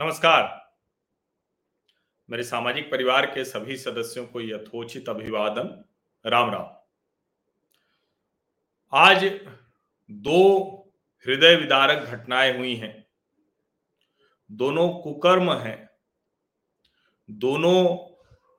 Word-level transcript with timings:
नमस्कार। 0.00 0.72
मेरे 2.28 2.42
सामाजिक 2.42 2.90
परिवार 2.90 3.26
के 3.26 3.44
सभी 3.44 3.76
सदस्यों 3.76 4.26
को 4.26 4.40
यथोचित 4.40 5.08
अभिवादन। 5.08 5.84
राम 6.24 6.50
राम। 6.50 6.68
आज 8.92 9.24
दो 10.10 10.68
हृदय 11.26 11.56
विदारक 11.56 11.98
घटनाएँ 11.98 12.56
हुई 12.58 12.74
हैं। 12.74 13.06
दोनों 14.52 14.88
कुकर्म 14.88 15.52
हैं। 15.52 15.90
दोनों 17.30 17.84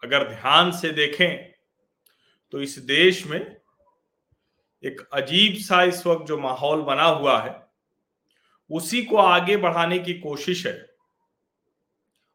अगर 0.03 0.27
ध्यान 0.29 0.71
से 0.71 0.89
देखें 0.89 1.51
तो 2.51 2.61
इस 2.61 2.77
देश 2.77 3.25
में 3.27 3.39
एक 4.83 5.09
अजीब 5.13 5.57
सा 5.57 5.83
इस 5.83 6.05
वक्त 6.07 6.25
जो 6.25 6.37
माहौल 6.37 6.81
बना 6.81 7.05
हुआ 7.05 7.41
है, 7.41 7.67
उसी 8.69 9.03
को 9.03 9.17
आगे 9.17 9.57
बढ़ाने 9.57 9.99
की 9.99 10.19
कोशिश 10.19 10.65
है। 10.67 10.90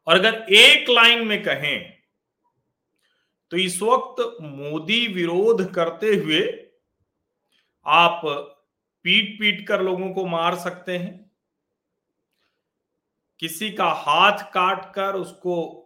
और 0.07 0.15
अगर 0.15 0.45
एक 0.49 0.89
लाइन 0.89 1.27
में 1.27 1.43
कहें 1.43 1.93
तो 3.51 3.57
इस 3.57 3.81
वक्त 3.81 4.37
मोदी 4.41 5.07
विरोध 5.07 5.73
करते 5.73 6.15
हुए 6.15 6.69
आप 7.85 8.21
पीट 9.03 9.39
पीट 9.39 9.67
कर 9.67 9.81
लोगों 9.81 10.13
को 10.13 10.25
मार 10.25 10.55
सकते 10.55 10.97
हैं। 10.97 11.31
किसी 13.39 13.71
का 13.71 13.89
हाथ 13.89 14.43
काट 14.53 14.93
कर 14.95 15.15
उसको 15.15 15.83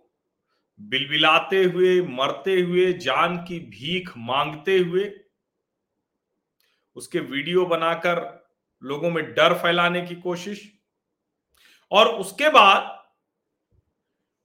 बिलबिलाते 0.80 1.64
हुए, 1.64 2.02
मरते 2.02 2.62
हुए, 2.62 2.94
जान 2.94 3.38
की 3.38 3.60
भीख 3.60 4.12
मांगते 4.18 4.78
हुए, 4.78 5.20
उसके 6.96 7.20
वीडियो 7.20 7.66
बनाकर 7.66 8.48
लोगों 8.84 9.12
में 9.12 9.24
डर 9.34 9.54
फैलाने 9.54 10.02
की 10.02 10.16
कोशिश। 10.16 10.72
और 11.92 12.08
उसके 12.08 12.50
बाद 12.50 13.01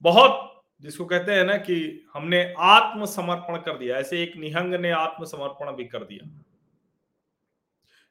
बहुत 0.03 0.43
जिसको 0.81 1.05
कहते 1.05 1.31
हैं 1.31 1.43
ना 1.43 1.55
कि 1.57 2.05
हमने 2.13 2.41
आत्मसमर्पण 2.59 3.57
कर 3.57 3.77
दिया, 3.77 3.97
ऐसे 3.97 4.21
एक 4.23 4.35
निहंग 4.37 4.73
ने 4.73 4.91
आत्मसमर्पण 4.91 5.71
भी 5.71 5.85
कर 5.85 6.03
दिया। 6.03 6.29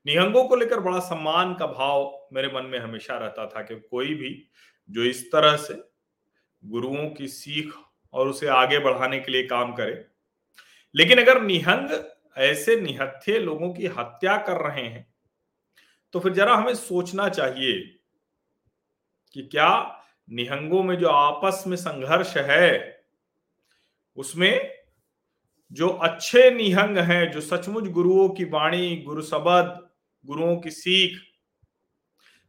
निहंगों 0.06 0.44
को 0.48 0.56
लेकर 0.56 0.80
बड़ा 0.80 0.98
सम्मान 1.00 1.54
का 1.54 1.66
भाव 1.66 2.28
मेरे 2.32 2.48
मन 2.48 2.66
में 2.66 2.78
हमेशा 2.78 3.16
रहता 3.16 3.46
था 3.46 3.62
कि 3.62 3.74
कोई 3.80 4.14
भी 4.14 4.30
जो 4.90 5.02
इस 5.02 5.24
तरह 5.32 5.56
से 5.56 5.74
गुरुओं 6.62 7.08
की 7.10 7.28
सीख 7.28 7.72
और 8.14 8.28
उसे 8.28 8.46
आगे 8.48 8.78
बढ़ाने 8.78 9.18
के 9.20 9.32
लिए 9.32 9.46
काम 9.46 9.72
करे, 9.72 10.04
लेकिन 10.94 11.20
अगर 11.20 11.40
निहंग, 11.42 11.90
ऐसे 12.36 12.76
निहत्थे 12.80 13.38
लोगों 13.38 13.72
की 13.74 13.86
हत्या 13.88 14.36
कर 14.38 14.60
रहे 14.60 14.82
हैं 14.82 15.06
तो 16.14 16.20
फिर 16.20 16.32
जरा 16.32 16.54
हमें 16.54 16.74
सोचना 16.74 17.28
चाहिए 17.28 17.80
कि 19.36 19.42
क्या 19.42 19.68
निहंगों 20.30 20.82
में 20.82 20.96
जो 20.96 21.08
आपस 21.08 21.64
में 21.66 21.76
संघर्ष 21.76 22.36
है, 22.36 23.00
उसमें 24.16 24.74
जो 25.72 25.88
अच्छे 25.88 26.50
निहंग 26.50 26.98
हैं, 26.98 27.32
जो 27.32 27.40
सचमुच 27.40 27.84
गुरुओं 27.84 28.28
की 28.28 28.44
वाणी, 28.44 28.96
गुरु 28.96 29.22
शब्द 29.22 29.90
गुरुओं 30.26 30.56
की 30.56 30.70
सीख, 30.70 31.20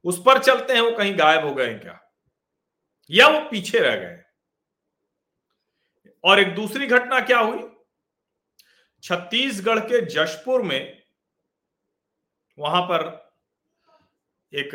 उस 0.04 0.24
पर 0.26 0.44
चलते 0.44 0.74
हैं, 0.74 0.82
वो 0.82 0.92
कहीं 0.92 1.20
गायब 1.20 1.46
हो 1.46 1.54
गए 1.54 1.74
क्या? 1.74 2.00
या 3.12 3.28
वो 3.28 3.40
पीछे 3.50 3.80
रह 3.80 3.96
गए 3.96 4.24
और 6.24 6.40
एक 6.40 6.56
दूसरी 6.56 6.88
घटना 6.88 7.20
क्या 7.20 7.40
हुई? 7.40 7.70
छत्तीसगढ़ 9.04 9.80
के 9.80 10.06
जशपुर 10.06 10.62
में 10.62 11.04
वहाँ 12.60 12.82
पर 12.82 13.32
एक 14.54 14.72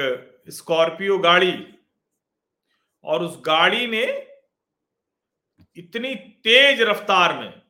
स्कॉर्पियो 0.48 1.18
गाड़ी 1.18 1.78
और 3.04 3.22
उस 3.22 3.42
गाड़ी 3.46 3.86
ने 3.86 4.04
इतनी 5.76 6.14
तेज 6.14 6.80
रफ्तार 6.80 7.38
में 7.38 7.62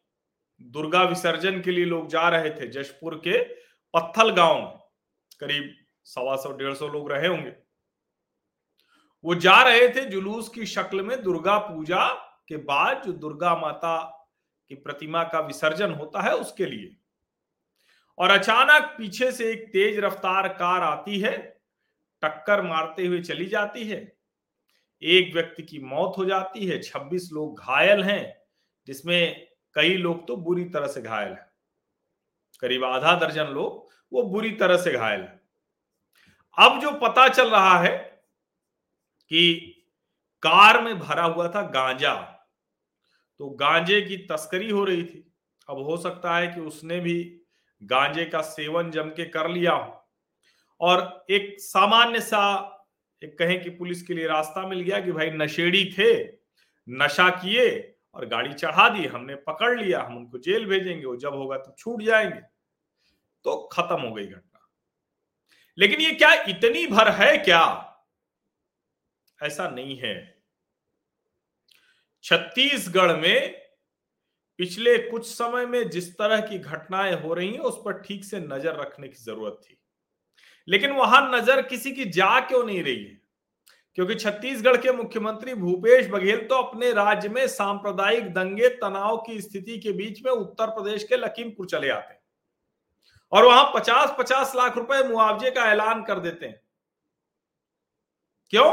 दुर्गा 0.62 1.02
विसर्जन 1.02 1.60
के 1.60 1.70
लिए 1.70 1.84
लोग 1.84 2.08
जा 2.08 2.28
रहे 2.28 2.50
थे 2.50 2.68
जशपुर 2.68 3.14
के 3.14 3.42
पत्थल 3.94 4.30
गाँव 4.30 4.58
में। 4.58 4.78
करीब 5.40 5.74
सवा 6.04 6.36
सौ, 6.36 6.52
डेढ़ 6.52 6.74
सौ 6.74 6.88
लोग 6.88 7.12
रहे 7.12 7.26
होंगे। 7.26 7.52
वो 9.24 9.34
जा 9.34 9.62
रहे 9.62 9.88
थे 9.88 10.04
जुलूस 10.04 10.48
की 10.48 10.66
शक्ल 10.66 11.02
में 11.02 11.22
दुर्गा 11.22 11.58
पूजा 11.58 12.08
के 12.48 12.56
बाद 12.56 13.02
जो 13.06 13.12
दुर्गा 13.12 13.56
माता 13.56 14.28
की 14.68 14.74
प्रतिमा 14.74 15.24
का 15.24 15.40
विसर्जन 15.40 15.92
होता 15.92 16.22
है 16.22 16.34
उसके 16.34 16.66
लिए। 16.66 16.96
और 18.18 18.30
अचानक 18.30 18.94
पीछे 18.98 19.32
से 19.32 19.52
एक 19.52 19.68
तेज 19.68 19.98
रफ्तार 19.98 20.48
कार 20.48 20.82
आती 20.82 21.18
है, 21.18 21.60
टक्कर 22.22 22.62
मारते 22.62 23.06
हुए 23.06 23.22
चली 23.22 23.46
जाती 23.46 23.84
है। 23.84 24.21
एक 25.02 25.32
व्यक्ति 25.34 25.62
की 25.62 25.78
मौत 25.78 26.14
हो 26.18 26.24
जाती 26.24 26.66
है 26.66 26.80
26 26.82 27.28
लोग 27.32 27.60
घायल 27.60 28.02
हैं, 28.04 28.36
जिसमें 28.86 29.48
कई 29.76 29.96
लोग 29.96 30.26
तो 30.28 30.36
बुरी 30.36 30.64
तरह 30.64 30.86
से 30.86 31.02
घायल 31.02 31.28
हैं। 31.28 31.50
करीब 32.62 32.84
आधा 32.84 33.14
दर्जन 33.16 33.46
लोग 33.46 33.88
वो 34.12 34.22
बुरी 34.22 34.50
तरह 34.50 34.76
से 34.76 34.92
घायल 34.92 35.20
हैं। 35.20 35.40
अब 36.58 36.80
जो 36.80 36.90
पता 36.98 37.28
चल 37.28 37.50
रहा 37.50 37.78
है 37.78 37.96
कि 39.30 39.68
कार 40.42 40.80
में 40.82 40.98
भरा 40.98 41.24
हुआ 41.24 41.48
था 41.48 41.62
गांजा 41.68 42.14
तो 43.40 43.48
गांजे 43.50 44.00
की 44.00 44.16
तस्करी 44.26 44.70
हो 44.70 44.84
रही 44.84 45.04
थी। 45.04 45.32
अब 45.68 45.78
हो 45.78 45.96
सकता 45.96 46.36
है 46.36 46.46
कि 46.46 46.60
उसने 46.60 47.00
भी 47.00 47.40
गांजे 47.82 48.24
का 48.24 48.40
सेवन 48.40 48.90
जम 48.90 49.08
के 49.08 49.24
कर 49.24 49.48
लिया 49.48 49.74
और 50.80 51.26
एक 51.30 51.56
सामान्य 51.60 52.20
सा 52.20 52.71
एक 53.24 53.38
कहें 53.38 53.62
कि 53.62 53.70
पुलिस 53.70 54.02
के 54.02 54.14
लिए 54.14 54.26
रास्ता 54.26 54.66
मिल 54.66 54.80
गया 54.80 55.00
कि 55.00 55.12
भाई 55.12 55.30
नशेड़ी 55.30 55.94
थे, 55.98 56.38
नशा 56.88 57.30
किए 57.30 57.94
और 58.14 58.26
गाड़ी 58.26 58.52
चढ़ा 58.52 58.88
दी, 58.88 59.06
हमने 59.06 59.34
पकड़ 59.34 59.80
लिया, 59.80 60.02
हम 60.02 60.16
उनको 60.16 60.38
जेल 60.38 60.66
भेजेंगे, 60.66 61.06
वो 61.06 61.16
जब 61.16 61.34
होगा 61.34 61.58
तो 61.58 61.74
छूट 61.78 62.02
जाएँगे। 62.02 62.40
तो 63.44 63.68
खत्म 63.72 64.00
हो 64.00 64.14
गई 64.14 64.26
घटना। 64.26 64.68
लेकिन 65.78 66.00
ये 66.00 66.12
क्या 66.12 66.34
इतनी 66.34 66.86
भर 66.86 67.08
है 67.08 67.38
क्या? 67.38 67.88
ऐसा 69.42 69.68
नहीं 69.68 69.98
है। 69.98 70.42
छत्तीसगढ़ 72.22 73.16
में 73.16 73.62
पिछले 74.58 74.98
कुछ 74.98 75.26
समय 75.26 75.66
में 75.66 75.90
जिस 75.90 76.18
तरह 76.18 76.40
की 76.40 76.58
घटनाएँ 76.58 77.14
हो 77.14 77.34
रही 77.34 77.52
हैं, 77.52 77.60
उस 77.60 77.82
पर 77.84 77.92
ठीक 77.92 78.24
से 78.24 78.40
नज़र 78.40 78.80
रखने 78.80 79.08
की 79.08 79.16
ज़रूरत 79.16 79.60
थी। 79.64 79.81
लेकिन 80.68 80.92
वहाँ 80.92 81.30
नज़र 81.34 81.62
किसी 81.62 81.92
की 81.92 82.04
जा 82.04 82.40
क्यों 82.40 82.64
नहीं 82.64 82.82
रही 82.82 83.04
है? 83.04 83.20
क्योंकि 83.94 84.14
छत्तीसगढ़ 84.14 84.76
के 84.76 84.92
मुख्यमंत्री 84.92 85.54
भूपेश 85.54 86.08
बघेल 86.08 86.46
तो 86.46 86.54
अपने 86.54 86.92
राज्य 86.92 87.28
में 87.28 87.46
सांप्रदायिक 87.46 88.32
दंगे, 88.34 88.68
तनाव 88.68 89.16
की 89.16 89.40
स्थिति 89.40 89.78
के 89.78 89.92
बीच 89.92 90.24
में 90.24 90.32
उत्तर 90.32 90.66
प्रदेश 90.66 91.04
के 91.04 91.16
लखीमपुर 91.16 91.66
चले 91.66 91.88
आते 91.88 92.14
हैं। 92.14 92.20
और 93.32 93.44
वहाँ 93.44 93.72
पचास 93.74 94.14
पचास 94.18 94.52
लाख 94.56 94.76
रुपए 94.76 95.02
मुआवजे 95.08 95.50
का 95.50 95.64
ऐलान 95.64 96.02
कर 96.02 96.18
देते 96.18 96.46
हैं। 96.46 96.60
क्यों? 98.50 98.70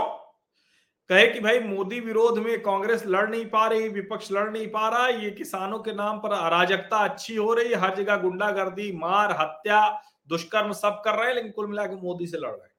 कहे 1.10 1.28
कि 1.28 1.40
भाई 1.40 1.60
मोदी 1.60 2.00
विरोध 2.00 2.38
में 2.38 2.62
कांग्रेस 2.62 3.04
लड़ 3.06 3.30
नहीं 3.30 3.46
पा 3.46 3.68
रही, 3.68 3.90
विपक्ष 3.90 4.32
लड़ 4.32 4.50
नहीं 4.50 4.68
पा 4.68 4.90
रहा, 4.90 5.08
ये 5.08 5.32
किसानों 5.32 5.80
के 5.80 5.94
नाम 5.94 6.20
पर 6.20 6.32
अराजकता 6.32 6.98
अच्छी 6.98 7.36
हो 7.36 7.54
रही, 7.54 7.74
हर 7.74 7.96
जगह 7.96 8.18
गुंडागर्दी, 8.18 8.92
मार, 8.92 9.32
हत्या 9.32 10.02
दुष्कर्म 10.30 10.74
सब 10.74 11.02
कर 11.06 11.16
रहे 11.16 11.28
हैं, 11.28 11.36
लेकिन 11.36 11.52
कुल 11.52 11.68
मिलाकर 11.68 11.96
मोदी 11.96 12.28
से 12.28 12.38
लड़ 12.38 12.50
रहे 12.50 12.64
हैं। 12.64 12.76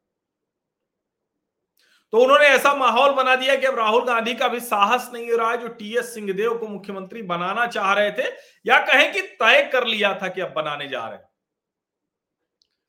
तो 2.12 2.18
उन्होंने 2.18 2.44
ऐसा 2.44 2.74
माहौल 2.74 3.12
बना 3.12 3.36
दिया 3.36 3.56
कि 3.56 3.66
अब 3.66 3.74
राहुल 3.74 4.04
गांधी 4.04 4.34
का 4.34 4.48
भी 4.48 4.60
साहस 4.60 5.10
नहीं 5.12 5.30
हो 5.30 5.36
रहा 5.36 5.50
है, 5.50 5.58
जो 5.58 5.68
टीएस 5.68 6.14
सिंहदेव 6.14 6.58
को 6.58 6.68
मुख्यमंत्री 6.68 7.22
बनाना 7.22 7.66
चाह 7.66 7.92
रहे 7.92 8.12
थे, 8.12 8.22
या 8.66 8.78
कहें 8.78 9.12
कि 9.12 9.20
तय 9.20 9.70
कर 9.72 9.86
लिया 9.86 10.18
था 10.22 10.28
कि 10.28 10.40
अब 10.40 10.52
बनाने 10.52 10.88
जा 10.88 11.08
रहे 11.08 11.18
हैं। 11.18 11.28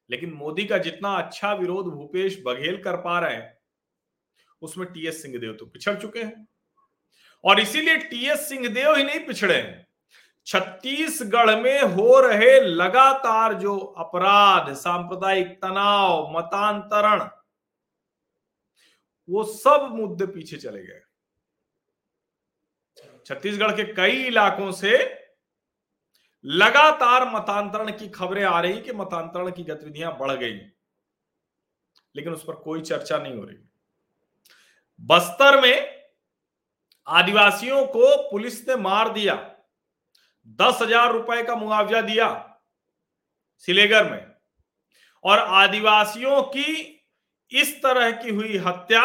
लेकिन 0.09 0.33
मोदी 0.33 0.65
का 0.65 0.77
जितना 0.77 1.13
अच्छा 1.15 1.53
विरोध 1.53 1.85
भूपेश 1.85 2.43
बघेल 2.45 2.83
कर 2.83 2.97
पा 2.97 3.19
रहे 3.19 3.35
हैं, 3.35 3.57
उसमें 4.61 4.93
टीएस 4.93 5.21
सिंहदेव 5.21 5.53
तो 5.53 5.65
पिछड़ 5.65 5.95
चुके 5.95 6.23
हैं। 6.23 6.47
और 7.43 7.59
इसीलिए 7.59 7.97
टीएस 7.97 8.49
सिंहदेव 8.49 8.95
ही 8.95 9.03
नहीं 9.03 9.19
पिछड़े 9.19 9.55
हैं। 9.55 9.90
छत्तीसगढ़ 10.47 11.55
में 11.61 11.81
हो 11.81 12.19
रहे 12.19 12.59
लगातार 12.59 13.53
जो 13.53 13.77
अपराध, 13.77 14.73
सांप्रदायिक 14.73 15.61
तनाव, 15.61 16.31
मतांतरण, 16.38 17.27
वो 19.29 19.43
सब 19.43 19.88
मुद्दे 19.91 20.25
पीछे 20.25 20.57
चले 20.57 20.83
गए। 20.83 21.01
छत्तीसगढ़ 23.25 23.71
के 23.71 23.83
कई 23.93 24.23
इलाकों 24.23 24.71
से 24.71 24.97
लगातार 26.45 27.29
मतांतरण 27.29 27.91
की 27.91 28.07
खबरें 28.09 28.43
आ 28.43 28.59
रही 28.61 28.81
कि 28.81 28.93
मतांतरण 28.93 29.51
की 29.51 29.63
गतिविधियाँ 29.63 30.17
बढ़ 30.17 30.31
गई, 30.31 30.57
लेकिन 32.15 32.33
उस 32.33 32.43
पर 32.43 32.55
कोई 32.55 32.81
चर्चा 32.81 33.17
नहीं 33.17 33.35
हो 33.35 33.43
रही। 33.43 33.57
बस्तर 34.99 35.61
में 35.61 36.01
आदिवासियों 37.07 37.85
को 37.85 38.31
पुलिस 38.31 38.67
ने 38.67 38.75
मार 38.75 39.13
दिया। 39.13 39.50
दस 40.47 40.79
हज़ार 40.81 41.11
रुपए 41.13 41.41
का 41.43 41.55
मुआवजा 41.55 42.01
दिया 42.03 42.29
सिलेगर 43.63 44.11
में। 44.11 44.25
और 45.23 45.39
आदिवासियों 45.39 46.41
की 46.45 46.73
इस 47.51 47.75
तरह 47.83 48.11
की 48.13 48.29
हुई 48.29 48.57
हत्या, 48.57 49.01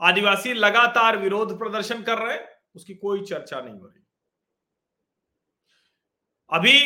आदिवासी 0.00 0.52
लगातार 0.54 1.16
विरोध 1.18 1.58
प्रदर्शन 1.58 2.02
कर 2.02 2.18
रहे 2.18 2.38
उसकी 2.76 2.94
कोई 2.96 3.24
चर्चा 3.24 3.60
नहीं 3.60 3.74
हो 3.74 3.86
रही। 3.86 4.02
अभी 6.50 6.78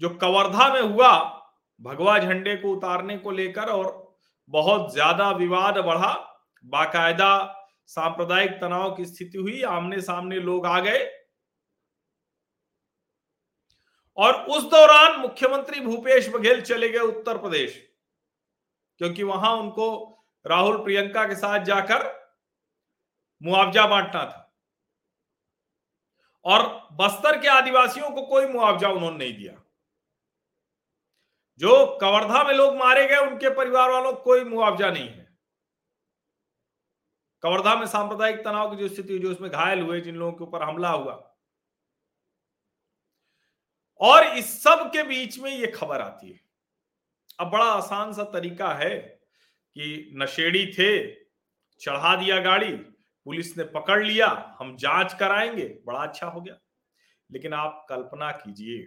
जो 0.00 0.08
कवर्धा 0.16 0.72
में 0.74 0.80
हुआ, 0.82 1.12
भगवा 1.80 2.18
झंडे 2.18 2.56
को 2.56 2.72
उतारने 2.72 3.16
को 3.18 3.30
लेकर 3.32 3.70
और 3.70 4.16
बहुत 4.50 4.92
ज़्यादा 4.92 5.30
विवाद 5.32 5.78
बढ़ा, 5.78 6.12
बाकायदा 6.64 7.54
सांप्रदायिक 7.88 8.50
तनाव 8.52 8.94
की 8.96 9.04
स्थिति 9.04 9.38
हुई 9.38 9.62
आमने 9.64 10.00
सामने 10.02 10.38
लोग 10.40 10.66
आ 10.66 10.78
गए 10.80 11.04
और 14.18 14.34
उस 14.46 14.62
दौरान 14.62 15.20
मुख्यमंत्री 15.20 15.80
भूपेश 15.80 16.28
बघेल 16.28 16.60
चले 16.62 16.88
गए 16.88 16.98
उत्तर 16.98 17.38
प्रदेश, 17.38 17.94
क्योंकि 18.98 19.22
वहाँ 19.22 19.56
उनको 19.56 19.86
राहुल 20.46 20.82
प्रियंका 20.84 21.24
के 21.24 21.36
साथ 21.36 21.64
जाकर 21.64 22.06
मुआवजा 23.42 23.86
बांटना 23.86 24.24
था। 24.24 24.44
और 26.44 26.88
बस्तर 26.92 27.40
के 27.40 27.48
आदिवासियों 27.48 28.10
को 28.10 28.22
कोई 28.22 28.46
मुआवजा 28.46 28.88
उन्होंने 28.88 29.16
नहीं 29.18 29.36
दिया। 29.36 29.52
जो 31.60 31.98
कवर्धा 32.00 32.42
में 32.44 32.54
लोग 32.54 32.76
मारे 32.76 33.06
गए, 33.06 33.16
उनके 33.16 33.50
परिवार 33.50 33.90
वालों 33.90 34.12
को 34.12 34.22
कोई 34.22 34.44
मुआवजा 34.44 34.90
नहीं 34.90 35.08
है। 35.08 35.38
कवर्धा 37.42 37.74
में 37.74 37.86
सांप्रदायिक 37.86 38.44
तनाव 38.44 38.70
की 38.70 38.76
जो 38.76 38.94
स्थिति 38.94 39.12
हुई, 39.12 39.18
जो 39.18 39.30
उसमें 39.30 39.50
घायल 39.50 39.80
हुए, 39.80 40.00
जिन 40.00 40.16
लोगों 40.16 40.32
के 40.32 40.44
ऊपर 40.44 40.62
हमला 40.62 40.90
हुआ 40.90 41.27
और 44.00 44.24
इस 44.38 44.62
सब 44.62 44.90
के 44.92 45.02
बीच 45.02 45.38
में 45.38 45.50
ये 45.50 45.66
खबर 45.66 46.00
आती 46.00 46.30
है। 46.32 46.40
अब 47.40 47.50
बड़ा 47.50 47.64
आसान 47.64 48.12
सा 48.12 48.24
तरीका 48.24 48.72
है 48.74 48.98
कि 49.76 50.12
नशेड़ी 50.16 50.66
थे, 50.66 51.12
चढ़ा 51.80 52.14
दिया 52.16 52.40
गाड़ी, 52.40 52.72
पुलिस 52.72 53.56
ने 53.58 53.64
पकड़ 53.64 54.04
लिया, 54.06 54.56
हम 54.60 54.76
जाँच 54.76 55.14
कराएँगे, 55.14 55.66
बड़ा 55.86 55.98
अच्छा 55.98 56.26
हो 56.26 56.40
गया। 56.40 56.58
लेकिन 57.30 57.52
आप 57.52 57.86
कल्पना 57.88 58.30
कीजिए, 58.32 58.86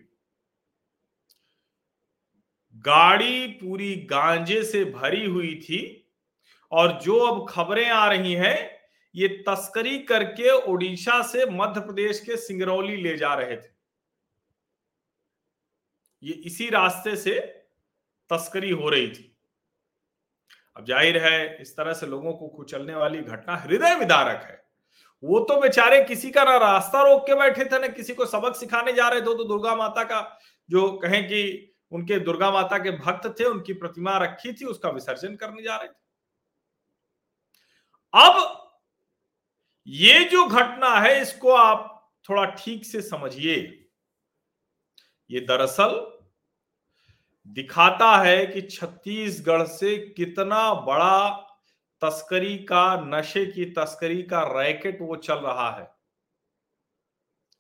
गाड़ी 2.76 3.48
पूरी 3.48 3.96
गांजे 3.96 4.64
से 4.64 4.84
भरी 4.86 5.26
हुई 5.26 5.56
थी 5.56 5.82
और 6.72 7.00
जो 7.02 7.18
अब 7.20 7.46
खबरें 7.50 7.90
आ 7.90 8.08
रही 8.08 8.34
हैं, 8.34 8.80
ये 9.16 9.28
तस्करी 9.28 9.98
करके 10.00 10.50
ओडिशा 10.52 11.22
से 11.24 11.46
मध्य 11.46 11.82
प्रदेश 11.82 12.20
के 12.20 12.38
सिंगरौली 12.38 12.96
ले 12.96 13.18
जा 13.18 13.34
रहे 13.34 13.56
थे। 13.58 13.81
ये 16.24 16.34
इसी 16.46 16.70
रास्ते 16.70 17.16
से 17.16 17.40
तस्करी 18.30 18.72
हो 18.72 18.90
रही 18.90 19.08
थी। 19.10 19.28
अब 20.78 20.86
ज़ाहिर 20.86 21.18
है, 21.18 21.62
इस 21.62 21.76
तरह 21.78 21.94
से 21.94 22.06
लोगों 22.08 22.34
को 22.34 22.48
कुचलने 22.48 22.96
वाली 22.96 23.20
घटना 23.20 23.56
हृदय 23.58 23.96
विदारक 23.96 24.44
है। 24.44 24.60
वो 25.24 25.40
तो 25.40 25.60
बेचारे 25.62 26.04
किसी 26.04 26.30
का 26.32 26.44
ना 26.44 26.56
रास्ता 26.58 27.02
रोक 27.04 27.26
के 27.28 27.36
बैठे 27.36 27.66
थे, 27.66 27.80
ना 27.80 27.88
किसी 27.88 28.14
को 28.14 28.26
सबक 28.26 28.56
सिखाने 28.56 28.94
जा 28.94 29.08
रहे 29.10 29.22
थे। 29.22 29.26
तो 29.26 29.44
दुर्गा 29.44 29.76
माता 29.76 30.04
का 30.04 30.40
जो 30.70 30.92
कहें 30.98 31.24
कि 31.28 31.68
उनके 31.92 32.20
दुर्गा 32.20 32.52
माता 32.52 32.78
के 32.78 32.92
भक्त 32.92 33.28
थे, 33.40 33.44
उनकी 33.44 33.74
प्रतिमा 33.74 34.18
रखी 34.18 34.54
थी, 34.54 34.66
उसका 34.66 34.90
विसर्जन 34.90 35.36
करने 35.36 35.64
जा 35.64 35.76
रहे 35.78 35.88
थे। 35.88 36.00
अब 38.14 38.58
ये 39.88 40.24
जो 40.26 40.46
घटना 40.46 40.96
है, 40.96 41.22
इसको 41.22 41.52
आप 41.52 42.12
थोड़ा 42.30 42.46
ठीक 42.46 42.86
से 42.86 43.02
समझिए। 43.02 43.81
ये 45.32 45.40
दरअसल 45.40 46.18
दिखाता 47.48 48.18
है 48.18 48.46
कि 48.46 48.62
छत्तीसगढ़ 48.62 49.64
से 49.64 49.98
कितना 49.98 50.74
बड़ा 50.74 51.30
तस्करी 52.02 52.58
का, 52.58 52.96
नशे 52.96 53.46
की 53.46 53.66
तस्करी 53.66 54.24
का 54.24 54.62
रैकेट 54.62 54.98
वो 55.02 55.16
चल 55.16 55.36
रहा 55.36 55.72
है। 55.72 55.96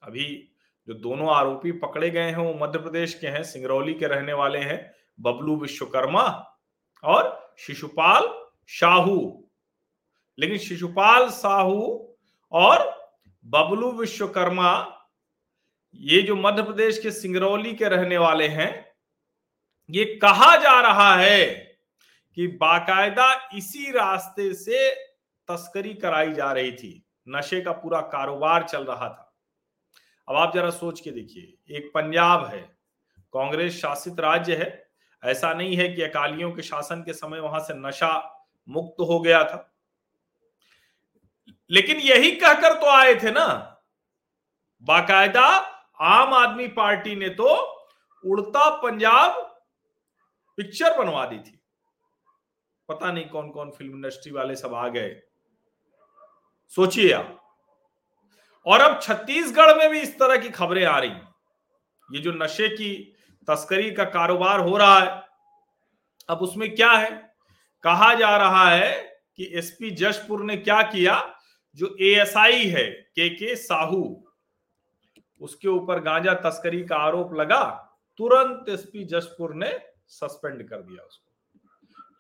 अभी 0.03 0.51
जो 0.87 0.93
दोनों 0.93 1.35
आरोपी 1.35 1.71
पकड़े 1.71 2.09
गए 2.09 2.21
हैं, 2.21 2.37
वो 2.37 2.53
मध्य 2.53 2.79
प्रदेश 2.79 3.13
के 3.13 3.27
हैं, 3.27 3.43
सिंगरौली 3.43 3.93
के 3.93 4.07
रहने 4.07 4.33
वाले 4.33 4.59
हैं, 4.59 4.93
बबलू 5.19 5.55
विश्वकर्मा 5.55 6.53
और 7.03 7.53
शिशुपाल 7.57 8.49
शाहू। 8.67 9.49
लेकिन 10.39 10.57
शिशुपाल 10.57 11.29
साहू 11.29 12.15
और 12.51 13.01
बबलू 13.45 13.91
विश्वकर्मा 13.91 14.97
ये 15.95 16.21
जो 16.21 16.35
मध्य 16.35 16.63
प्रदेश 16.63 16.99
के 16.99 17.11
सिंगरौली 17.11 17.73
के 17.73 17.89
रहने 17.89 18.17
वाले 18.17 18.47
हैं, 18.47 18.91
ये 19.89 20.05
कहा 20.05 20.55
जा 20.55 20.81
रहा 20.81 21.15
है 21.15 21.45
कि 22.35 22.47
बाकायदा 22.47 23.49
इसी 23.55 23.91
रास्ते 23.91 24.53
से 24.53 24.89
तस्करी 25.47 25.93
कराई 25.93 26.33
जा 26.33 26.51
रही 26.51 26.71
थी। 26.71 27.03
नशे 27.29 27.61
का 27.61 27.71
पूरा 27.71 28.01
कारोबार 28.01 28.63
चल 28.63 28.83
रहा 28.83 29.09
था। 29.09 29.37
अब 30.29 30.35
आप 30.35 30.55
जरा 30.55 30.69
सोच 30.69 30.99
के 30.99 31.11
देखिए, 31.11 31.75
एक 31.77 31.91
पंजाब 31.93 32.45
है, 32.45 32.61
कांग्रेस 33.33 33.81
शासित 33.81 34.19
राज्य 34.19 34.55
है। 34.55 34.89
ऐसा 35.23 35.53
नहीं 35.53 35.75
है 35.75 35.89
कि 35.89 36.01
अकालियों 36.01 36.51
के 36.51 36.61
शासन 36.61 37.01
के 37.01 37.13
समय 37.13 37.39
वहाँ 37.39 37.59
से 37.59 37.73
नशा 37.73 38.45
मुक्त 38.69 39.01
हो 39.01 39.19
गया 39.19 39.43
था। 39.43 39.75
लेकिन 41.71 41.97
यही 41.97 42.31
कहकर 42.31 42.73
तो 42.73 42.85
आए 42.85 43.15
थे 43.15 43.31
ना, 43.31 43.77
बाकायदा 44.81 45.77
आम 46.01 46.33
आदमी 46.33 46.67
पार्टी 46.67 47.15
ने 47.15 47.29
तो 47.29 47.55
उड़ता 48.23 48.69
पंजाब 48.69 49.41
पिक्चर 50.57 50.97
बनवा 50.97 51.25
दी 51.25 51.37
थी। 51.39 51.59
पता 52.89 53.11
नहीं 53.11 53.25
कौन 53.29 53.49
कौन 53.49 53.69
फ़िल्म 53.69 53.95
इंडस्ट्री 53.95 54.31
वाले 54.31 54.55
सब 54.55 54.73
आ 54.73 54.87
गए। 54.87 55.21
सोचिए 56.67 57.11
आप। 57.13 57.37
और 58.65 58.81
अब 58.81 58.99
छत्तीसगढ़ 59.01 59.77
में 59.77 59.89
भी 59.89 59.99
इस 59.99 60.19
तरह 60.19 60.37
की 60.37 60.49
खबरें 60.49 60.85
आ 60.85 60.97
रही 60.99 61.11
ये 62.09 62.19
जो 62.19 62.31
नशे 62.31 62.67
की 62.67 62.93
तस्करी 63.47 63.91
का 63.91 64.03
कारोबार 64.03 64.59
हो 64.59 64.77
रहा 64.77 64.99
है, 64.99 65.23
अब 66.29 66.37
उसमें 66.37 66.75
क्या 66.75 66.91
है? 66.91 67.35
कहा 67.83 68.13
जा 68.13 68.35
रहा 68.37 68.69
है 68.69 69.21
कि 69.37 69.51
एसपी 69.57 69.91
जशपुर 69.91 70.43
ने 70.43 70.57
क्या 70.57 70.81
किया? 70.81 71.35
जो 71.75 71.95
एएसआई 72.01 72.65
है 72.65 72.85
के 72.85 73.29
के 73.29 73.55
साहू 73.55 74.20
उसके 75.41 75.67
ऊपर 75.67 75.99
गांजा 75.99 76.33
तस्करी 76.43 76.83
का 76.85 76.97
आरोप 76.97 77.33
लगा, 77.33 77.63
तुरंत 78.19 78.69
एसपी 78.69 79.03
जशपुर 79.05 79.53
ने 79.55 79.71
सस्पेंड 80.09 80.67
कर 80.69 80.81
दिया 80.81 81.03
उसको। 81.03 81.29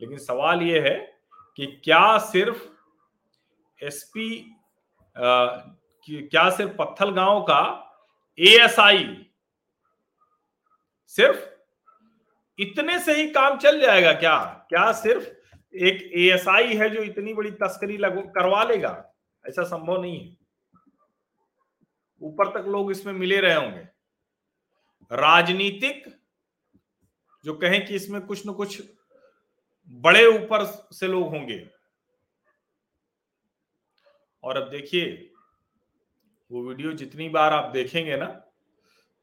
लेकिन 0.01 0.17
सवाल 0.19 0.61
यह 0.61 0.83
है 0.83 0.97
कि 1.57 1.65
क्या 1.83 2.17
सिर्फ़ 2.19 2.63
एसपी 3.79 4.29
क्या 6.05 6.49
सिर्फ़ 6.49 6.71
पत्थल 6.73 7.11
गाँव 7.11 7.41
का 7.41 7.61
एएसआई 8.37 9.05
सिर्फ़ 11.13 11.39
इतने 12.59 12.99
से 12.99 13.13
ही 13.15 13.29
काम 13.31 13.57
चल 13.57 13.79
जाएगा 13.79 14.11
क्या? 14.13 14.37
क्या 14.69 14.91
सिर्फ़ 14.93 15.25
एक 15.73 16.01
एएसआई 16.15 16.75
है 16.75 16.89
जो 16.89 17.01
इतनी 17.03 17.33
बड़ी 17.33 17.51
तस्करी 17.53 17.97
करवा 18.01 18.63
लेगा? 18.63 18.93
ऐसा 19.45 19.63
संभव 19.63 20.01
नहीं 20.01 20.19
है। 20.19 20.35
ऊपर 22.21 22.49
तक 22.51 22.67
लोग 22.67 22.91
इसमें 22.91 23.13
मिले 23.13 23.39
रहे 23.41 23.53
होंगे। 23.53 23.87
राजनीतिक, 25.11 26.03
जो 27.45 27.53
कहें 27.53 27.85
कि 27.85 27.95
इसमें 27.95 28.21
कुछ 28.21 28.47
न 28.47 28.53
कुछ 28.53 28.81
बड़े 29.93 30.25
ऊपर 30.25 30.65
से 30.93 31.07
लोग 31.07 31.29
होंगे। 31.29 31.65
और 34.43 34.57
अब 34.57 34.69
देखिए, 34.69 35.31
वो 36.51 36.63
वीडियो 36.63 36.91
जितनी 36.93 37.29
बार 37.29 37.53
आप 37.53 37.71
देखेंगे 37.71 38.17
ना 38.17 38.25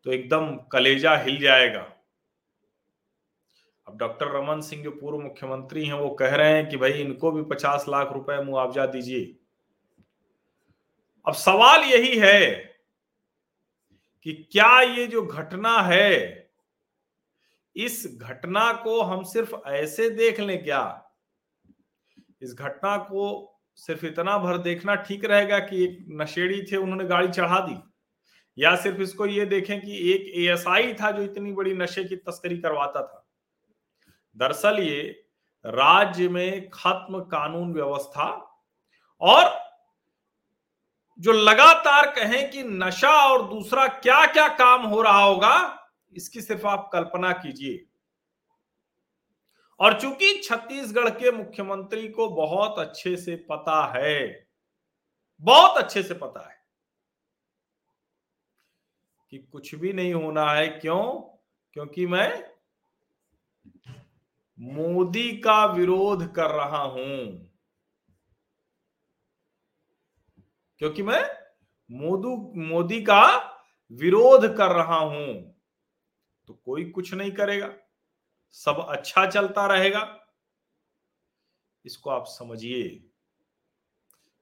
तो 0.06 0.12
एकदम 0.12 0.56
कलेजा 0.72 1.16
हिल 1.16 1.40
जाएगा। 1.40 1.80
अब 3.86 3.96
डॉक्टर 3.96 4.28
रमन 4.28 4.60
सिंह 4.60 4.82
जो 4.84 4.90
पूर्व 4.90 5.18
मुख्यमंत्री 5.18 5.84
हैं, 5.86 5.94
वो 5.94 6.10
कह 6.10 6.34
रहे 6.34 6.52
हैं 6.52 6.68
कि 6.68 6.76
भाई, 6.76 6.92
इनको 6.92 7.30
भी 7.32 7.42
पचास 7.44 7.84
लाख 7.88 8.12
रुपए 8.12 8.42
मुआवजा 8.42 8.86
दीजिए। 8.86 9.34
अब 11.26 11.34
सवाल 11.34 11.84
यही 11.84 12.18
है 12.18 12.67
कि 14.28 14.48
क्या 14.52 14.80
ये 14.80 15.06
जो 15.06 15.22
घटना 15.22 15.80
है, 15.82 16.50
इस 17.76 18.18
घटना 18.20 18.72
को 18.72 19.02
हम 19.02 19.22
सिर्फ़ 19.22 19.54
ऐसे 19.66 20.10
देख 20.10 20.40
लें 20.40 20.64
क्या? 20.64 21.10
इस 22.42 22.54
घटना 22.54 22.96
को 22.96 23.54
सिर्फ़ 23.74 24.06
इतना 24.06 24.38
भर 24.38 24.58
देखना 24.58 24.94
ठीक 24.94 25.24
रहेगा 25.24 25.58
कि 25.58 25.84
एक 25.84 26.06
नशेड़ी 26.08 26.62
थे, 26.62 26.76
उन्होंने 26.76 27.04
गाड़ी 27.04 27.28
चढ़ा 27.28 27.60
दी? 27.60 27.92
या 28.58 28.76
सिर्फ़ 28.76 29.00
इसको 29.00 29.26
ये 29.26 29.46
देखें 29.46 29.80
कि 29.80 30.12
एक 30.12 30.32
एएसआई 30.34 30.94
था 30.94 31.10
जो 31.10 31.22
इतनी 31.22 31.52
बड़ी 31.52 31.74
नशे 31.74 32.04
की 32.04 32.16
तस्करी 32.16 32.58
करवाता 32.58 33.02
था? 33.02 33.28
दरअसल 34.36 34.78
ये 34.78 35.24
राज्य 35.66 36.28
में 36.28 36.70
खत्म 36.70 37.20
कानून 37.20 37.72
व्यवस्था 37.72 38.56
और 39.20 39.67
जो 41.18 41.32
लगातार 41.32 42.10
कहें 42.10 42.50
कि 42.50 42.62
नशा 42.62 43.10
और 43.24 43.42
दूसरा 43.48 43.86
क्या 43.88 44.24
क्या 44.26 44.48
काम 44.48 44.82
हो 44.82 45.00
रहा 45.02 45.22
होगा, 45.22 45.78
इसकी 46.12 46.40
सिर्फ़ 46.40 46.66
आप 46.66 46.88
कल्पना 46.92 47.32
कीजिए। 47.32 47.84
और 49.80 50.00
चूँकि 50.00 50.32
छत्तीसगढ़ 50.44 51.08
के 51.10 51.30
मुख्यमंत्री 51.32 52.08
को 52.08 52.28
बहुत 52.28 52.78
अच्छे 52.78 53.16
से 53.16 53.36
पता 53.50 53.84
है, 53.96 54.46
बहुत 55.42 55.76
अच्छे 55.78 56.02
से 56.02 56.14
पता 56.14 56.48
है 56.48 56.56
कि 59.32 59.38
कुछ 59.52 59.74
भी 59.74 59.92
नहीं 59.92 60.14
होना 60.14 60.50
है, 60.52 60.68
क्यों? 60.68 61.04
क्योंकि 61.76 62.06
मैं 62.06 62.44
मोदी 64.58 65.30
का 65.36 65.64
विरोध 65.66 66.32
कर 66.34 66.50
रहा 66.50 66.82
हूँ। 66.82 67.47
क्योंकि 70.78 71.02
मैं 71.02 71.30
मोदू, 71.90 72.52
मोदी 72.56 73.02
का 73.02 73.54
विरोध 73.92 74.56
कर 74.56 74.68
रहा 74.72 74.96
हूँ। 74.96 75.54
तो 76.46 76.54
कोई 76.54 76.84
कुछ 76.84 77.14
नहीं 77.14 77.32
करेगा। 77.32 77.74
सब 78.50 78.86
अच्छा 78.88 79.26
चलता 79.26 79.66
रहेगा। 79.66 80.30
इसको 81.84 82.10
आप 82.10 82.24
समझिए। 82.26 83.04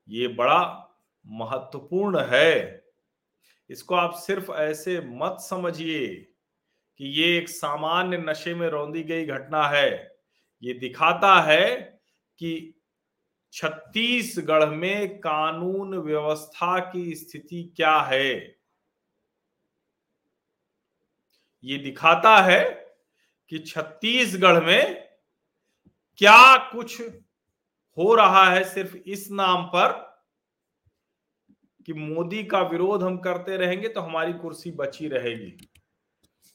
ये 0.08 0.28
बड़ा 0.28 0.88
महत्वपूर्ण 1.26 2.20
है। 2.20 2.84
इसको 3.70 3.94
आप 3.94 4.14
सिर्फ़ 4.14 4.52
ऐसे 4.52 5.00
मत 5.00 5.36
समझिए 5.40 6.16
कि 6.98 7.04
ये 7.04 7.38
एक 7.38 7.48
सामान्य 7.48 8.18
नशे 8.18 8.54
में 8.54 8.68
रौंदी 8.68 9.02
गई 9.02 9.26
घटना 9.26 9.68
है। 9.68 10.18
ये 10.62 10.74
दिखाता 10.74 11.40
है 11.40 11.76
कि 12.38 12.75
छत्तीसगढ़ 13.52 14.68
में 14.68 15.18
कानून 15.18 15.94
व्यवस्था 15.94 16.78
की 16.78 17.14
स्थिति 17.14 17.72
क्या 17.76 17.98
है? 18.00 18.56
ये 21.64 21.78
दिखाता 21.78 22.36
है 22.36 22.60
कि 23.48 23.58
छत्तीसगढ़ 23.58 24.64
में 24.64 25.08
क्या 26.18 26.56
कुछ 26.72 27.00
हो 27.96 28.14
रहा 28.14 28.44
है 28.50 28.64
सिर्फ़ 28.64 28.96
इस 28.96 29.30
नाम 29.30 29.64
पर 29.66 29.92
कि 31.86 31.92
मोदी 31.92 32.44
का 32.44 32.60
विरोध 32.62 33.02
हम 33.02 33.16
करते 33.18 33.56
रहेंगे 33.56 33.88
तो 33.88 34.00
हमारी 34.00 34.32
कुर्सी 34.32 34.70
बची 34.70 35.08
रहेगी। 35.08 35.68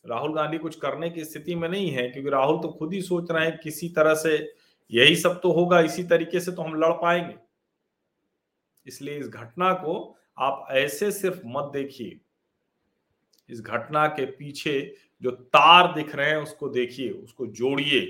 राहुल 0.05 0.35
गांधी 0.35 0.57
कुछ 0.57 0.75
करने 0.75 1.09
की 1.09 1.25
स्थिति 1.25 1.55
में 1.55 1.67
नहीं 1.69 1.89
है, 1.91 2.07
क्योंकि 2.09 2.29
राहुल 2.29 2.61
तो 2.61 2.69
खुद 2.69 2.93
ही 2.93 3.01
सोच 3.01 3.31
रहे 3.31 3.45
हैं 3.45 3.59
किसी 3.63 3.89
तरह 3.89 4.13
से 4.13 4.37
यही 4.91 5.15
सब 5.15 5.41
तो 5.41 5.51
होगा, 5.51 5.79
इसी 5.79 6.03
तरीके 6.03 6.39
से 6.39 6.51
तो 6.51 6.61
हम 6.61 6.75
लड़ 6.75 6.91
पाएँगे। 6.91 7.35
इसलिए 8.87 9.19
इस 9.19 9.27
घटना 9.27 9.73
को 9.73 10.17
आप 10.37 10.67
ऐसे 10.71 11.11
सिर्फ़ 11.11 11.41
मत 11.45 11.71
देखिए। 11.73 12.19
इस 13.49 13.61
घटना 13.61 14.07
के 14.07 14.25
पीछे 14.25 14.95
जो 15.21 15.31
तार 15.31 15.93
दिख 15.93 16.15
रहे 16.15 16.29
हैं, 16.29 16.37
उसको 16.37 16.69
देखिए, 16.69 17.09
उसको 17.09 17.47
जोड़िए। 17.47 18.01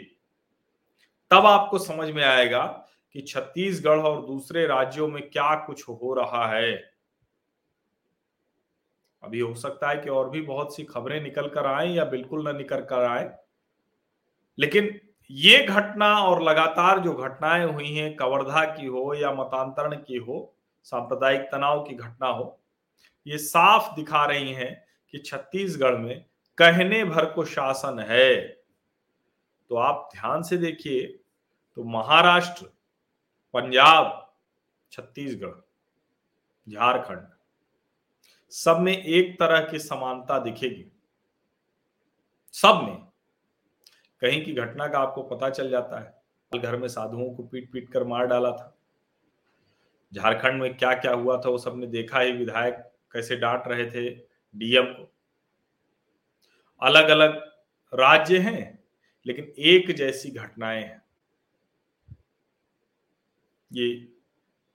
तब 1.31 1.45
आपको 1.45 1.79
समझ 1.79 2.09
में 2.09 2.23
आएगा 2.23 2.65
कि 3.11 3.21
छत्तीसगढ़ 3.21 3.99
और 3.99 4.25
दूसरे 4.27 4.65
राज्यों 4.67 5.07
में 5.07 5.29
क्या 5.29 5.55
कुछ 5.55 5.89
हो 5.89 6.13
रहा 6.13 6.47
है। 6.47 6.91
अभी 9.23 9.39
हो 9.39 9.55
सकता 9.55 9.89
है 9.89 9.97
कि 9.97 10.09
और 10.09 10.29
भी 10.29 10.41
बहुत 10.41 10.75
सी 10.75 10.83
खबरें 10.83 11.21
निकल 11.23 11.49
कर 11.49 11.65
आए 11.65 11.87
या 11.87 12.05
बिल्कुल 12.05 12.43
ना 12.43 12.51
निकल 12.51 12.81
कर 12.81 13.03
आए, 13.03 13.37
लेकिन 14.57 14.99
ये 15.31 15.63
घटना 15.65 16.13
और 16.19 16.41
लगातार 16.43 16.99
जो 16.99 17.13
घटनाएँ 17.13 17.65
हुई 17.65 17.91
हैं, 17.91 18.15
कवर्धा 18.15 18.63
की 18.65 18.85
हो 18.85 19.13
या 19.13 19.31
मतांतरण 19.31 19.95
की 19.95 20.17
हो, 20.17 20.55
सांप्रदायिक 20.83 21.41
तनाव 21.41 21.83
की 21.83 21.95
घटना 21.95 22.27
हो, 22.27 22.59
ये 23.27 23.37
साफ़ 23.37 23.95
दिखा 23.95 24.25
रही 24.25 24.53
हैं 24.53 24.85
कि 25.13 25.17
छत्तीसगढ़ 25.17 25.97
में 25.97 26.25
कहने 26.57 27.03
भर 27.03 27.25
को 27.25 27.45
शासन 27.45 27.99
है। 27.99 28.35
तो 29.71 29.75
आप 29.75 30.09
ध्यान 30.13 30.41
से 30.43 30.57
देखिए 30.57 31.07
तो 31.77 31.83
महाराष्ट्र, 31.83 32.65
पंजाब, 33.53 34.33
छत्तीसगढ़, 34.91 35.53
झारखंड, 36.67 37.27
सब 38.51 38.79
में 38.79 38.97
एक 38.97 39.39
तरह 39.39 39.61
की 39.61 39.79
समानता 39.79 40.39
दिखेगी। 40.39 40.91
सब 42.53 42.81
में। 42.83 43.10
कहीं 44.21 44.45
की 44.45 44.53
घटना 44.53 44.87
का 44.87 44.99
आपको 44.99 45.23
पता 45.23 45.49
चल 45.49 45.69
जाता 45.69 45.99
है। 45.99 46.21
घर 46.61 46.77
में 46.77 46.87
साधुओं 46.87 47.35
को 47.35 47.43
पीट 47.43 47.71
पीट 47.71 47.91
कर 47.91 48.03
मार 48.03 48.25
डाला 48.25 48.51
था। 48.51 48.77
झारखंड 50.13 50.61
में 50.61 50.77
क्या 50.77 50.93
क्या 50.93 51.13
हुआ 51.13 51.37
था 51.37 51.49
वो 51.49 51.57
सबने 51.57 51.87
देखा। 51.87 52.19
ही 52.19 52.31
विधायक 52.31 52.75
कैसे 53.11 53.35
डांट 53.35 53.63
रहे 53.67 53.85
थे 53.91 54.09
डीएम 54.55 54.85
को। 54.85 55.11
अलग 56.81 57.09
अलग 57.09 57.35
राज्य 57.93 58.37
हैं, 58.37 58.83
लेकिन 59.25 59.53
एक 59.57 59.91
जैसी 59.91 60.31
घटनाएँ 60.31 60.83
हैं। 60.83 61.01
ये 63.73 64.13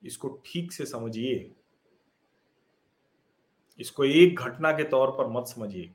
इसको 0.03 0.43
ठीक 0.45 0.71
से 0.71 0.85
समझिए। 0.85 1.55
इसको 3.79 4.05
एक 4.05 4.39
घटना 4.39 4.71
के 4.71 4.83
तौर 4.83 5.11
पर 5.11 5.27
मत 5.27 5.47
समझिए। 5.47 5.93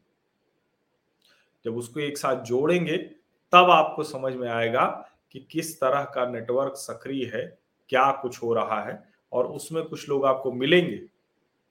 जब 1.64 1.76
उसको 1.76 2.00
एक 2.00 2.18
साथ 2.18 2.44
जोड़ेंगे 2.44 3.21
तब 3.52 3.70
आपको 3.70 4.02
समझ 4.02 4.34
में 4.34 4.48
आएगा 4.48 5.08
कि 5.32 5.48
किस 5.50 5.80
तरह 5.80 6.04
का 6.04 6.26
नेटवर्क 6.26 6.72
सक्रिय 6.72 7.30
है, 7.34 7.58
क्या 7.88 8.12
कुछ 8.12 8.42
हो 8.42 8.54
रहा 8.54 8.82
है 8.82 9.08
और 9.32 9.46
उसमें 9.46 9.84
कुछ 9.84 10.08
लोग 10.08 10.26
आपको 10.26 10.52
मिलेंगे 10.52 11.02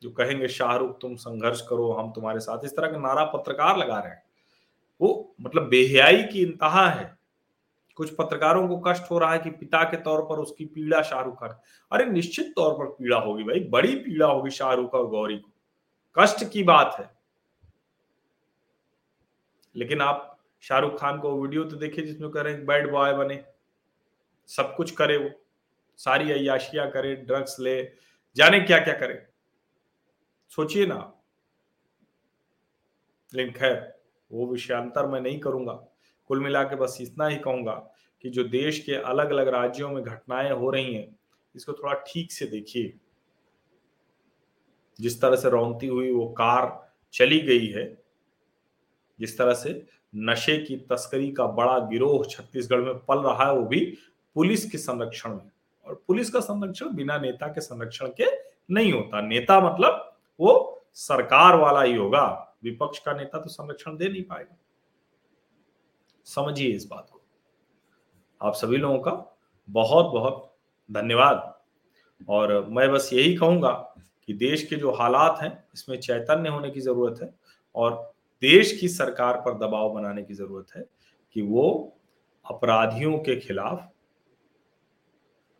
जो 0.01 0.09
कहेंगे, 0.09 0.47
शाहरुख, 0.47 1.01
तुम 1.01 1.15
संघर्ष 1.15 1.61
करो, 1.61 1.91
हम 1.91 2.11
तुम्हारे 2.11 2.39
साथ। 2.39 2.59
इस 2.65 2.75
तरह 2.75 2.91
का 2.91 2.97
नारा 2.97 3.25
पत्रकार 3.25 3.77
लगा 3.77 3.99
रहे 3.99 4.11
हैं। 4.11 4.23
वो 5.01 5.35
मतलब 5.41 5.67
बेहयाई 5.67 6.23
की 6.23 6.43
इंतहा 6.43 6.89
है। 6.89 7.17
कुछ 7.95 8.15
पत्रकारों 8.15 8.67
को 8.67 8.77
कष्ट 8.77 9.11
हो 9.11 9.19
रहा 9.19 9.31
है 9.31 9.39
कि 9.39 9.49
पिता 9.49 9.83
के 9.83 9.97
तौर 9.97 10.21
पर 10.21 10.35
उसकी 10.35 10.65
पीड़ा 10.65 11.01
शाहरुख 11.01 11.39
खान 11.39 11.49
अरे, 11.91 12.05
निश्चित 12.05 12.53
तौर 12.55 12.73
पर 12.73 12.85
पीड़ा 12.85 13.17
होगी 13.17 13.43
भाई, 13.43 13.59
बड़ी 13.59 13.95
पीड़ा 13.95 14.27
होगी 14.27 14.49
शाहरुख 14.49 14.93
और 14.93 15.07
गौरी 15.07 15.37
को। 15.37 15.51
कष्ट 16.19 16.51
की 16.51 16.63
बात 16.63 16.95
है। 16.99 17.11
लेकिन 19.75 20.01
आप 20.01 20.30
शाहरुख 20.63 20.99
खान 20.99 21.19
को 21.19 21.41
वीडियो 21.41 21.63
तो 21.63 21.75
देखिए 21.75 22.05
जिसमें 22.05 22.29
कह 22.31 22.41
रहे 22.41 22.53
हैं 22.53 22.65
बैड 22.65 22.91
बॉय 22.91 23.13
बने। 23.13 23.43
सब 24.49 24.73
कुछ 24.75 24.91
करे 24.91 25.17
वो। 25.17 25.29
सारी 25.99 26.31
अयाशिया 26.31 26.85
करे 26.89 27.15
ड्रग्स 27.15 27.59
ले। 27.59 27.81
जाने 28.35 28.59
क्या 28.59 28.79
क्या 28.79 28.93
करे। 28.93 29.25
सोचिए 30.51 30.85
ना 30.85 31.13
लेकिन 33.33 33.53
खैर, 33.53 33.99
वो 34.31 34.45
विषयांतर 34.47 35.05
मैं 35.07 35.19
नहीं 35.21 35.39
करूँगा। 35.39 35.73
कुल 36.29 36.39
मिला 36.39 36.63
के 36.63 36.75
बस 36.75 36.97
इतना 37.01 37.27
ही 37.27 37.35
कहूँगा 37.35 37.73
कि 38.23 38.29
जो 38.29 38.43
देश 38.43 38.79
के 38.79 38.93
अलग 38.93 39.31
अलग 39.31 39.47
राज्यों 39.47 39.89
में 39.89 40.03
घटनाएँ 40.03 40.51
हो 40.51 40.69
रही 40.69 40.93
हैं, 40.93 41.15
इसको 41.55 41.73
थोड़ा 41.73 41.93
ठीक 42.07 42.31
से 42.31 42.45
देखिए। 42.45 42.93
जिस 44.99 45.21
तरह 45.21 45.35
से 45.35 45.49
रौनती 45.49 45.87
हुई, 45.87 46.11
वो 46.11 46.27
कार 46.29 46.93
चली 47.13 47.39
गई 47.39 47.67
है, 47.67 47.85
जिस 49.19 49.37
तरह 49.37 49.53
से 49.53 49.73
नशे 50.15 50.57
की 50.57 50.77
तस्करी 50.77 51.31
का 51.31 51.47
बड़ा 51.47 51.79
गिरोह 51.79 52.25
छत्तीसगढ़ 52.29 52.79
में 52.79 52.99
पल 52.99 53.19
रहा 53.19 53.45
है, 53.45 53.53
वो 53.53 53.63
भी 53.63 53.97
पुलिस 54.35 54.71
के 54.71 54.77
संरक्षण 54.77 55.29
में। 55.29 55.51
और 55.85 56.03
पुलिस 56.07 56.29
का 56.29 56.39
संरक्षण 56.39 56.89
बिना 56.89 57.17
नेता 57.17 57.47
के 57.47 57.61
संरक्षण 57.61 58.07
के 58.07 58.25
नहीं 58.73 58.93
होता। 58.93 59.21
नेता 59.21 59.73
मतलब 59.73 60.17
वो 60.39 60.81
सरकार 60.93 61.55
वाला 61.55 61.81
ही 61.81 61.95
होगा। 61.95 62.55
विपक्ष 62.63 62.99
का 62.99 63.13
नेता 63.13 63.39
तो 63.39 63.49
संरक्षण 63.49 63.97
दे 63.97 64.09
नहीं 64.09 64.23
पाएगा। 64.23 64.57
समझिए 66.25 66.71
इस 66.71 66.85
बात 66.85 67.07
को। 67.11 67.21
आप 68.41 68.53
सभी 68.53 68.77
लोगों 68.77 68.99
का 68.99 69.37
बहुत 69.69 70.05
बहुत 70.05 70.55
धन्यवाद। 70.91 71.59
और 72.29 72.65
मैं 72.65 72.91
बस 72.91 73.09
यही 73.13 73.35
कहूँगा 73.35 73.95
कि 74.27 74.33
देश 74.33 74.65
के 74.65 74.75
जो 74.75 74.91
हालात 74.91 75.39
हैं, 75.41 75.63
इसमें 75.73 75.99
चैतन्य 75.99 76.49
होने 76.49 76.69
की 76.69 76.81
ज़रूरत 76.81 77.21
है। 77.21 77.33
और 77.75 78.10
देश 78.41 78.71
की 78.79 78.87
सरकार 78.89 79.37
पर 79.41 79.57
दबाव 79.57 79.89
बनाने 79.93 80.23
की 80.23 80.33
ज़रूरत 80.33 80.75
है 80.75 80.83
कि 81.35 81.41
वो 81.43 81.97
अपराधियों 82.45 83.17
के 83.19 83.39
खिलाफ, 83.39 83.87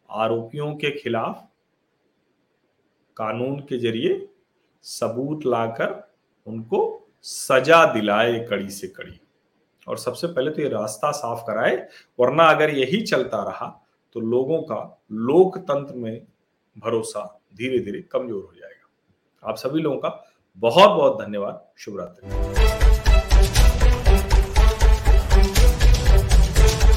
आरोपियों 0.10 0.74
के 0.76 0.92
खिलाफ 0.92 1.48
कानून 3.18 3.60
के 3.60 3.78
ज़रिए 3.80 4.28
सबूत 4.86 5.46
लाकर 5.46 5.94
उनको 6.48 6.80
सजा 7.26 7.84
दिलाए 7.94 8.40
कड़ी 8.50 8.70
से 8.72 8.88
कड़ी। 8.90 9.20
और 9.88 9.98
सबसे 9.98 10.28
पहले 10.28 10.52
तो 10.52 10.62
ये 10.62 10.68
रास्ता 10.70 11.12
साफ़ 11.12 11.46
कराए, 11.48 11.76
वरना 12.20 12.44
अगर 12.46 12.70
यही 12.70 13.02
चलता 13.04 13.44
रहा 13.44 13.68
तो 14.16 14.20
लोगों 14.22 14.62
का 14.64 14.82
लोकतंत्र 15.12 15.96
में 15.96 16.22
भरोसा 16.76 17.24
धीरे 17.56 17.80
धीरे 17.80 18.02
कमज़ोर 18.02 18.44
हो 18.44 18.54
जाएगा। 18.54 19.50
आप 19.50 19.58
सभी 19.58 19.82
लोगों 19.82 19.98
का 20.00 20.10
बहुत 20.56 20.90
बहुत 20.90 21.22
धन्यवाद। 21.22 21.66
शुभ 21.78 22.00
रात्रि 22.00 22.81